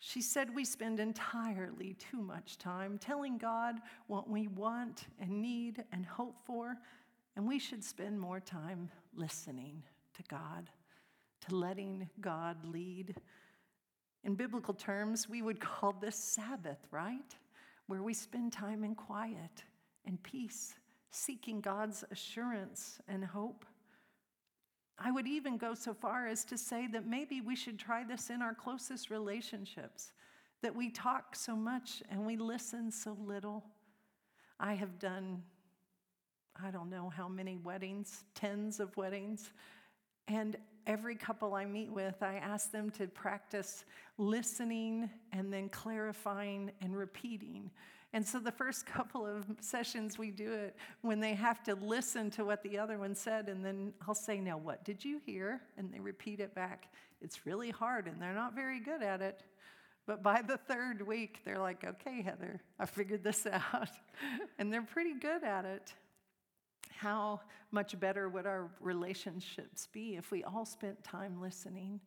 She 0.00 0.22
said 0.22 0.54
we 0.54 0.64
spend 0.64 1.00
entirely 1.00 1.94
too 1.94 2.22
much 2.22 2.56
time 2.56 2.98
telling 2.98 3.36
God 3.36 3.80
what 4.06 4.30
we 4.30 4.46
want 4.46 5.06
and 5.20 5.42
need 5.42 5.84
and 5.92 6.06
hope 6.06 6.38
for, 6.46 6.76
and 7.34 7.48
we 7.48 7.58
should 7.58 7.82
spend 7.82 8.20
more 8.20 8.38
time 8.38 8.90
listening 9.14 9.82
to 10.14 10.22
God, 10.28 10.70
to 11.48 11.56
letting 11.56 12.08
God 12.20 12.64
lead. 12.64 13.16
In 14.24 14.34
biblical 14.34 14.74
terms, 14.74 15.28
we 15.28 15.42
would 15.42 15.60
call 15.60 15.92
this 15.92 16.16
Sabbath, 16.16 16.78
right? 16.90 17.36
Where 17.86 18.02
we 18.02 18.14
spend 18.14 18.52
time 18.52 18.84
in 18.84 18.94
quiet 18.94 19.64
and 20.04 20.22
peace, 20.22 20.74
seeking 21.10 21.60
God's 21.60 22.04
assurance 22.10 23.00
and 23.08 23.24
hope. 23.24 23.64
I 24.98 25.12
would 25.12 25.28
even 25.28 25.56
go 25.56 25.74
so 25.74 25.94
far 25.94 26.26
as 26.26 26.44
to 26.46 26.58
say 26.58 26.88
that 26.88 27.06
maybe 27.06 27.40
we 27.40 27.54
should 27.54 27.78
try 27.78 28.04
this 28.04 28.30
in 28.30 28.42
our 28.42 28.54
closest 28.54 29.10
relationships, 29.10 30.12
that 30.62 30.74
we 30.74 30.90
talk 30.90 31.36
so 31.36 31.54
much 31.54 32.02
and 32.10 32.26
we 32.26 32.36
listen 32.36 32.90
so 32.90 33.16
little. 33.24 33.64
I 34.58 34.74
have 34.74 34.98
done 34.98 35.42
I 36.60 36.70
don't 36.70 36.90
know 36.90 37.08
how 37.08 37.28
many 37.28 37.56
weddings, 37.56 38.24
tens 38.34 38.80
of 38.80 38.96
weddings. 38.96 39.52
And 40.26 40.56
every 40.88 41.14
couple 41.14 41.54
I 41.54 41.66
meet 41.66 41.92
with, 41.92 42.22
I 42.22 42.36
ask 42.36 42.72
them 42.72 42.90
to 42.92 43.06
practice 43.06 43.84
listening 44.16 45.08
and 45.32 45.52
then 45.52 45.68
clarifying 45.68 46.72
and 46.80 46.96
repeating. 46.96 47.70
And 48.14 48.26
so 48.26 48.40
the 48.40 48.50
first 48.50 48.86
couple 48.94 49.26
of 49.26 49.44
sessions 49.60 50.18
we 50.18 50.30
do 50.30 50.50
it 50.50 50.74
when 51.02 51.20
they 51.20 51.34
have 51.34 51.62
to 51.64 51.74
listen 51.74 52.30
to 52.32 52.44
what 52.44 52.62
the 52.62 52.78
other 52.78 52.98
one 52.98 53.14
said, 53.14 53.48
and 53.50 53.62
then 53.64 53.92
I'll 54.08 54.14
say, 54.14 54.40
Now, 54.40 54.56
what 54.56 54.82
did 54.82 55.04
you 55.04 55.20
hear? 55.24 55.60
And 55.76 55.92
they 55.92 56.00
repeat 56.00 56.40
it 56.40 56.54
back. 56.54 56.90
It's 57.20 57.44
really 57.46 57.70
hard, 57.70 58.06
and 58.06 58.20
they're 58.20 58.34
not 58.34 58.54
very 58.54 58.80
good 58.80 59.02
at 59.02 59.20
it. 59.20 59.44
But 60.06 60.22
by 60.22 60.40
the 60.40 60.56
third 60.56 61.06
week, 61.06 61.40
they're 61.44 61.58
like, 61.58 61.84
Okay, 61.84 62.22
Heather, 62.22 62.62
I 62.80 62.86
figured 62.86 63.22
this 63.22 63.46
out. 63.72 63.90
and 64.58 64.72
they're 64.72 64.82
pretty 64.82 65.14
good 65.14 65.44
at 65.44 65.66
it 65.66 65.92
how 66.98 67.40
much 67.70 67.98
better 68.00 68.28
would 68.28 68.44
our 68.44 68.70
relationships 68.80 69.86
be 69.92 70.16
if 70.16 70.32
we 70.32 70.42
all 70.42 70.64
spent 70.64 71.02
time 71.04 71.40
listening 71.40 72.00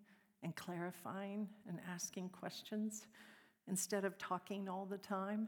and 0.44 0.54
clarifying 0.56 1.48
and 1.70 1.80
asking 1.90 2.28
questions 2.28 3.08
instead 3.70 4.04
of 4.04 4.18
talking 4.18 4.68
all 4.68 4.86
the 4.86 4.98
time? 4.98 5.48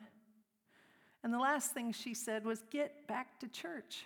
And 1.24 1.34
the 1.34 1.40
last 1.40 1.74
thing 1.74 1.92
she 1.92 2.14
said 2.14 2.46
was, 2.46 2.64
get 2.72 3.06
back 3.08 3.38
to 3.42 3.50
church, 3.50 4.06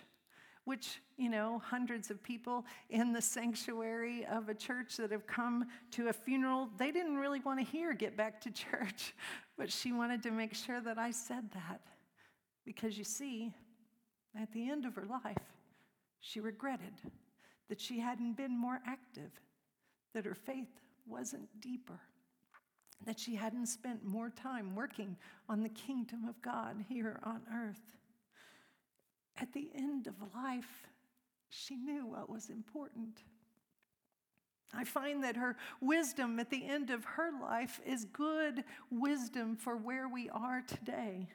which, 0.64 1.00
you 1.16 1.28
know, 1.28 1.62
hundreds 1.64 2.10
of 2.10 2.20
people 2.20 2.66
in 2.90 3.12
the 3.12 3.22
sanctuary 3.22 4.26
of 4.26 4.48
a 4.48 4.54
church 4.54 4.96
that 4.96 5.12
have 5.12 5.26
come 5.28 5.66
to 5.92 6.08
a 6.08 6.12
funeral, 6.12 6.68
they 6.78 6.90
didn't 6.90 7.16
really 7.16 7.40
want 7.40 7.60
to 7.60 7.64
hear 7.64 7.94
get 7.94 8.16
back 8.16 8.40
to 8.40 8.50
church, 8.50 9.14
but 9.56 9.70
she 9.70 9.92
wanted 9.92 10.20
to 10.24 10.32
make 10.32 10.54
sure 10.54 10.80
that 10.80 10.98
I 10.98 11.12
said 11.12 11.48
that. 11.52 11.80
Because 12.64 12.98
you 12.98 13.04
see, 13.04 13.52
at 14.40 14.52
the 14.52 14.70
end 14.70 14.84
of 14.84 14.94
her 14.94 15.06
life, 15.06 15.36
she 16.20 16.40
regretted 16.40 16.94
that 17.68 17.80
she 17.80 18.00
hadn't 18.00 18.36
been 18.36 18.56
more 18.58 18.80
active, 18.86 19.30
that 20.14 20.24
her 20.24 20.34
faith 20.34 20.80
wasn't 21.06 21.48
deeper, 21.60 22.00
that 23.04 23.18
she 23.18 23.34
hadn't 23.34 23.66
spent 23.66 24.04
more 24.04 24.30
time 24.30 24.74
working 24.74 25.16
on 25.48 25.62
the 25.62 25.68
kingdom 25.68 26.24
of 26.28 26.40
God 26.42 26.84
here 26.88 27.20
on 27.22 27.42
earth. 27.54 27.82
At 29.40 29.52
the 29.52 29.70
end 29.74 30.06
of 30.06 30.14
life, 30.34 30.88
she 31.50 31.76
knew 31.76 32.06
what 32.06 32.28
was 32.28 32.50
important. 32.50 33.22
I 34.74 34.84
find 34.84 35.24
that 35.24 35.36
her 35.36 35.56
wisdom 35.80 36.38
at 36.38 36.50
the 36.50 36.66
end 36.68 36.90
of 36.90 37.04
her 37.04 37.30
life 37.40 37.80
is 37.86 38.04
good 38.04 38.64
wisdom 38.90 39.56
for 39.56 39.76
where 39.76 40.08
we 40.08 40.28
are 40.28 40.62
today. 40.66 41.28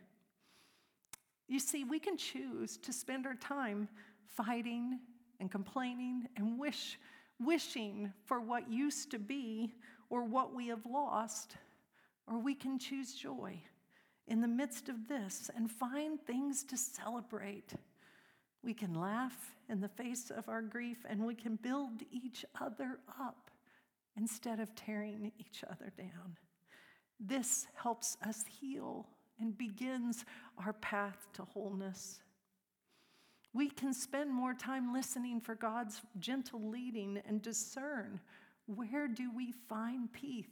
You 1.48 1.60
see, 1.60 1.84
we 1.84 2.00
can 2.00 2.18
choose 2.18 2.78
to 2.78 2.94
spend 2.94 3.26
our 3.26 3.36
time 3.36 3.88
fighting 4.36 5.00
and 5.40 5.52
complaining 5.52 6.28
and 6.38 6.58
wish, 6.58 7.00
wishing 7.40 8.12
for 8.26 8.40
what 8.40 8.72
used 8.72 9.12
to 9.12 9.20
be 9.20 9.74
or 10.10 10.24
what 10.24 10.54
we 10.54 10.68
have 10.68 10.86
lost, 10.86 11.58
or 12.28 12.40
we 12.40 12.56
can 12.56 12.80
choose 12.80 13.14
joy 13.14 13.62
in 14.28 14.42
the 14.42 14.48
midst 14.48 14.90
of 14.90 15.08
this 15.08 15.50
and 15.56 15.70
find 15.70 16.22
things 16.22 16.64
to 16.64 16.78
celebrate. 16.78 17.74
We 18.64 18.74
can 18.74 18.94
laugh 18.94 19.56
in 19.70 19.82
the 19.82 19.90
face 19.90 20.32
of 20.32 20.48
our 20.48 20.62
grief 20.62 21.06
and 21.08 21.26
we 21.26 21.36
can 21.36 21.58
build 21.58 22.04
each 22.12 22.46
other 22.62 23.00
up 23.20 23.52
instead 24.16 24.60
of 24.60 24.74
tearing 24.76 25.32
each 25.38 25.64
other 25.70 25.92
down. 25.98 26.38
This 27.20 27.68
helps 27.76 28.18
us 28.26 28.46
heal 28.48 29.08
and 29.40 29.58
begins 29.58 30.26
our 30.64 30.74
path 30.74 31.28
to 31.34 31.44
wholeness. 31.44 32.20
We 33.54 33.70
can 33.70 33.94
spend 33.94 34.32
more 34.32 34.54
time 34.54 34.94
listening 34.94 35.42
for 35.42 35.56
God's 35.56 36.02
gentle 36.20 36.70
leading 36.70 37.22
and 37.28 37.42
discern 37.42 38.20
where 38.66 39.08
do 39.08 39.30
we 39.36 39.54
find 39.68 40.12
peace 40.12 40.48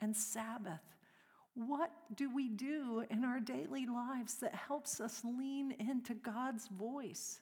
and 0.00 0.16
Sabbath 0.16 0.80
what 1.56 1.90
do 2.14 2.32
we 2.32 2.48
do 2.48 3.02
in 3.08 3.24
our 3.24 3.40
daily 3.40 3.86
lives 3.86 4.34
that 4.36 4.54
helps 4.54 5.00
us 5.00 5.22
lean 5.24 5.74
into 5.78 6.12
God's 6.12 6.68
voice? 6.68 7.40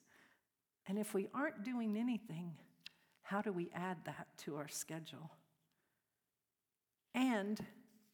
And 0.87 0.99
if 0.99 1.15
we 1.15 1.27
aren't 1.35 1.65
doing 1.65 1.97
anything, 1.97 2.53
how 3.23 3.43
do 3.43 3.53
we 3.53 3.71
add 3.75 3.97
that 4.05 4.29
to 4.45 4.55
our 4.55 4.69
schedule? 4.69 5.33
And 7.13 7.59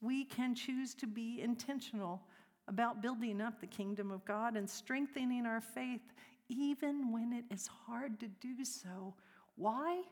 we 0.00 0.24
can 0.24 0.54
choose 0.54 0.94
to 0.94 1.06
be 1.06 1.42
intentional 1.42 2.22
about 2.70 3.02
building 3.02 3.40
up 3.40 3.60
the 3.60 3.66
kingdom 3.66 4.12
of 4.12 4.24
God 4.24 4.56
and 4.56 4.70
strengthening 4.70 5.44
our 5.44 5.60
faith 5.60 6.14
even 6.48 7.12
when 7.12 7.32
it 7.32 7.44
is 7.52 7.68
hard 7.86 8.18
to 8.20 8.28
do 8.28 8.64
so. 8.64 9.14
Why? 9.56 10.02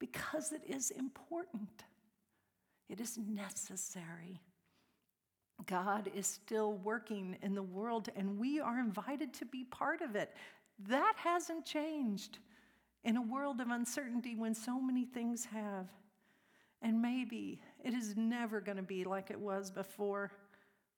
Because 0.00 0.52
it 0.52 0.62
is 0.66 0.90
important, 0.90 1.84
it 2.90 3.00
is 3.00 3.16
necessary. 3.16 4.40
God 5.66 6.10
is 6.12 6.26
still 6.26 6.72
working 6.72 7.36
in 7.40 7.54
the 7.54 7.62
world, 7.62 8.08
and 8.16 8.38
we 8.38 8.58
are 8.58 8.80
invited 8.80 9.32
to 9.34 9.44
be 9.44 9.62
part 9.64 10.02
of 10.02 10.16
it. 10.16 10.34
That 10.88 11.14
hasn't 11.16 11.64
changed 11.64 12.38
in 13.04 13.16
a 13.16 13.22
world 13.22 13.60
of 13.60 13.70
uncertainty 13.70 14.34
when 14.34 14.54
so 14.54 14.80
many 14.80 15.04
things 15.04 15.44
have. 15.44 15.86
And 16.82 17.00
maybe 17.00 17.60
it 17.84 17.94
is 17.94 18.16
never 18.16 18.60
going 18.60 18.76
to 18.76 18.82
be 18.82 19.04
like 19.04 19.30
it 19.30 19.38
was 19.38 19.70
before. 19.70 20.32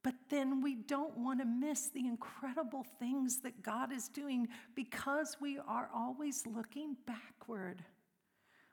But 0.07 0.15
then 0.29 0.63
we 0.63 0.77
don't 0.77 1.19
want 1.19 1.41
to 1.41 1.45
miss 1.45 1.89
the 1.89 2.07
incredible 2.07 2.87
things 3.01 3.41
that 3.41 3.65
God 3.65 3.93
is 3.93 4.07
doing 4.07 4.47
because 4.77 5.37
we 5.41 5.59
are 5.59 5.91
always 5.93 6.47
looking 6.47 6.97
backward. 7.09 7.83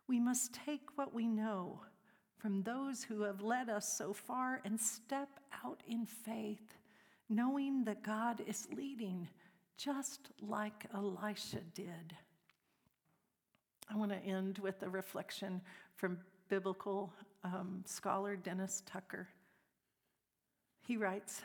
We 0.08 0.20
must 0.20 0.54
take 0.54 0.82
what 0.94 1.12
we 1.12 1.25
know 1.25 1.82
from 2.38 2.62
those 2.62 3.04
who 3.04 3.24
have 3.24 3.42
led 3.42 3.68
us 3.68 3.98
so 3.98 4.13
far 4.13 4.62
and 4.63 4.80
step 4.80 5.40
out 5.66 5.82
in 5.88 6.06
faith, 6.06 6.75
knowing 7.30 7.84
that 7.86 8.04
God 8.04 8.44
is 8.46 8.68
leading 8.72 9.28
just 9.75 10.30
like 10.40 10.86
Elisha 10.94 11.62
did. 11.74 12.16
I 13.92 13.98
want 13.98 14.12
to 14.12 14.18
end 14.18 14.60
with 14.60 14.84
a 14.84 14.90
reflection 14.90 15.62
from 15.96 16.20
biblical 16.48 17.12
um, 17.44 17.82
scholar 17.88 18.36
Dennis 18.36 18.84
Tucker. 18.86 19.28
He 20.86 20.98
writes 20.98 21.42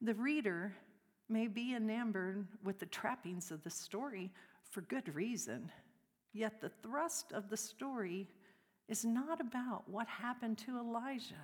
The 0.00 0.14
reader 0.14 0.74
may 1.28 1.46
be 1.46 1.74
enamored 1.74 2.46
with 2.62 2.78
the 2.78 2.86
trappings 2.86 3.50
of 3.50 3.62
the 3.62 3.70
story 3.70 4.32
for 4.70 4.80
good 4.82 5.14
reason, 5.14 5.70
yet 6.32 6.60
the 6.60 6.70
thrust 6.82 7.32
of 7.32 7.48
the 7.48 7.56
story 7.56 8.28
is 8.88 9.04
not 9.04 9.40
about 9.40 9.88
what 9.88 10.06
happened 10.06 10.58
to 10.58 10.78
Elijah, 10.78 11.34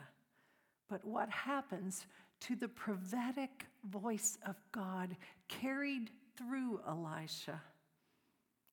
but 0.88 1.04
what 1.04 1.28
happens 1.30 2.06
to 2.40 2.56
the 2.56 2.68
prophetic 2.68 3.66
voice 3.84 4.38
of 4.46 4.56
God 4.72 5.16
carried 5.48 6.10
through 6.36 6.80
Elisha. 6.86 7.60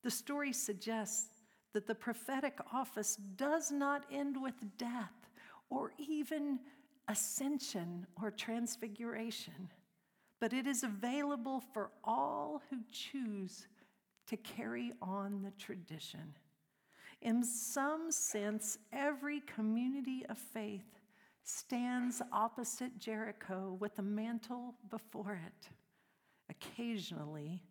The 0.04 0.12
story 0.12 0.54
suggests 0.54 1.41
that 1.74 1.86
the 1.86 1.95
prophetic 1.95 2.58
office 2.74 3.15
does 3.36 3.72
not 3.72 4.06
end 4.12 4.41
with 4.41 4.56
death 4.78 5.13
or 5.69 5.93
even 5.98 6.60
ascension 7.10 8.06
or 8.22 8.32
transfiguration, 8.32 9.69
but 10.39 10.54
it 10.54 10.67
is 10.67 10.84
available 10.84 11.62
for 11.74 11.89
all 12.04 12.62
who 12.69 12.78
choose 12.91 13.67
to 14.28 14.38
carry 14.38 14.93
on 15.02 15.41
the 15.41 15.52
tradition. 15.52 16.36
In 17.22 17.43
some 17.43 18.12
sense, 18.12 18.78
every 18.93 19.41
community 19.41 20.24
of 20.30 20.38
faith 20.38 21.00
stands 21.43 22.22
opposite 22.32 22.98
Jericho 23.00 23.76
with 23.80 23.98
a 23.98 24.04
mantle 24.04 24.76
before 24.89 25.41
it. 25.45 25.69
Occasionally, 26.50 27.63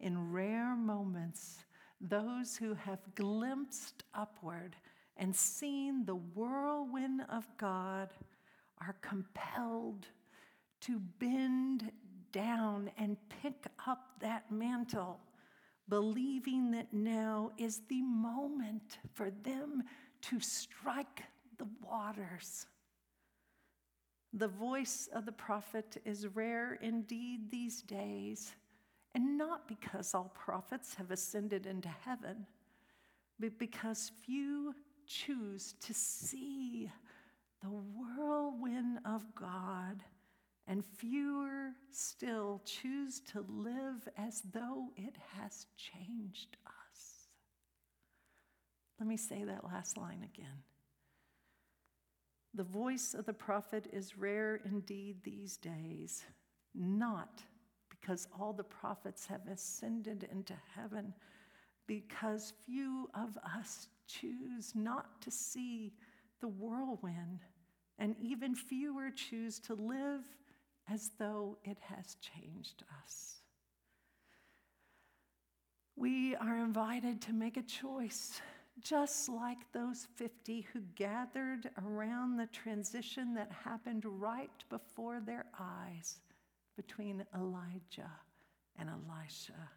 in 0.00 0.32
rare 0.32 0.74
moments, 0.74 1.58
those 2.00 2.56
who 2.56 2.74
have 2.74 3.14
glimpsed 3.14 4.04
upward 4.14 4.74
and 5.18 5.34
seen 5.34 6.04
the 6.04 6.16
whirlwind 6.16 7.22
of 7.30 7.46
God 7.58 8.10
are 8.80 8.96
compelled 9.00 10.06
to 10.82 11.00
bend 11.18 11.90
down 12.32 12.90
and 12.98 13.16
pick 13.42 13.66
up 13.86 14.10
that 14.20 14.50
mantle 14.50 15.20
believing 15.88 16.70
that 16.72 16.92
now 16.92 17.52
is 17.58 17.82
the 17.88 18.02
moment 18.02 18.98
for 19.14 19.30
them 19.42 19.82
to 20.20 20.40
strike 20.40 21.22
the 21.58 21.66
waters. 21.82 22.66
The 24.32 24.48
voice 24.48 25.08
of 25.14 25.24
the 25.24 25.32
prophet 25.32 25.96
is 26.04 26.26
rare 26.26 26.74
indeed 26.82 27.50
these 27.50 27.82
days, 27.82 28.54
and 29.14 29.38
not 29.38 29.68
because 29.68 30.12
all 30.12 30.32
prophets 30.34 30.94
have 30.94 31.10
ascended 31.10 31.66
into 31.66 31.88
heaven, 31.88 32.46
but 33.38 33.58
because 33.58 34.10
few 34.24 34.74
choose 35.06 35.74
to 35.80 35.94
see 35.94 36.90
the 37.62 37.70
whirlwind 37.70 38.98
of 39.04 39.22
God 39.34 40.02
and 40.66 40.84
fewer 40.84 41.70
still 41.90 42.60
choose 42.64 43.20
to 43.32 43.44
live 43.48 44.08
as 44.16 44.42
though 44.52 44.88
it 44.96 45.14
has 45.36 45.66
changed 45.76 46.56
us. 46.66 47.28
Let 48.98 49.08
me 49.08 49.16
say 49.16 49.44
that 49.44 49.64
last 49.64 49.96
line 49.96 50.24
again. 50.24 50.62
The 52.54 52.64
voice 52.64 53.14
of 53.14 53.26
the 53.26 53.34
prophet 53.34 53.86
is 53.92 54.16
rare 54.16 54.60
indeed 54.64 55.22
these 55.22 55.56
days, 55.58 56.24
not 56.74 57.42
because 57.90 58.26
all 58.38 58.52
the 58.52 58.64
prophets 58.64 59.26
have 59.26 59.46
ascended 59.46 60.26
into 60.32 60.54
heaven, 60.74 61.12
because 61.86 62.54
few 62.64 63.10
of 63.14 63.36
us 63.58 63.88
choose 64.06 64.72
not 64.74 65.20
to 65.20 65.30
see 65.30 65.92
the 66.40 66.48
whirlwind, 66.48 67.40
and 67.98 68.14
even 68.20 68.54
fewer 68.54 69.10
choose 69.10 69.58
to 69.60 69.74
live 69.74 70.22
as 70.92 71.10
though 71.18 71.58
it 71.64 71.78
has 71.80 72.16
changed 72.16 72.84
us. 73.02 73.40
We 75.96 76.36
are 76.36 76.58
invited 76.58 77.22
to 77.22 77.32
make 77.32 77.56
a 77.56 77.62
choice, 77.62 78.40
just 78.80 79.28
like 79.30 79.72
those 79.72 80.06
50 80.16 80.66
who 80.72 80.80
gathered 80.94 81.70
around 81.82 82.36
the 82.36 82.46
transition 82.48 83.34
that 83.34 83.50
happened 83.50 84.04
right 84.04 84.50
before 84.68 85.20
their 85.20 85.46
eyes 85.58 86.20
between 86.76 87.24
Elijah 87.34 88.10
and 88.78 88.90
Elisha. 88.90 89.70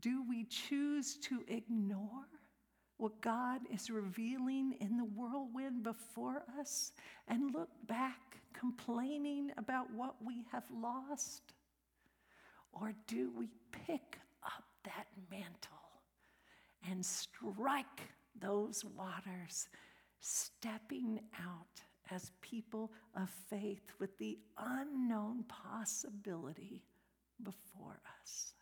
Do 0.00 0.24
we 0.26 0.44
choose 0.44 1.18
to 1.18 1.44
ignore 1.46 2.26
what 3.00 3.20
God 3.22 3.62
is 3.72 3.90
revealing 3.90 4.74
in 4.80 4.96
the 4.98 5.04
whirlwind 5.04 5.82
before 5.82 6.42
us 6.58 6.92
and 7.28 7.54
look 7.54 7.70
back 7.86 8.36
complaining 8.52 9.50
about 9.56 9.90
what 9.94 10.16
we 10.24 10.44
have 10.52 10.64
lost? 10.70 11.54
Or 12.72 12.92
do 13.06 13.32
we 13.36 13.48
pick 13.86 14.18
up 14.44 14.64
that 14.84 15.06
mantle 15.30 16.02
and 16.90 17.04
strike 17.04 18.02
those 18.38 18.84
waters, 18.84 19.68
stepping 20.20 21.20
out 21.42 21.80
as 22.10 22.32
people 22.42 22.92
of 23.16 23.30
faith 23.48 23.92
with 23.98 24.16
the 24.18 24.38
unknown 24.58 25.44
possibility 25.48 26.84
before 27.42 28.00
us? 28.22 28.52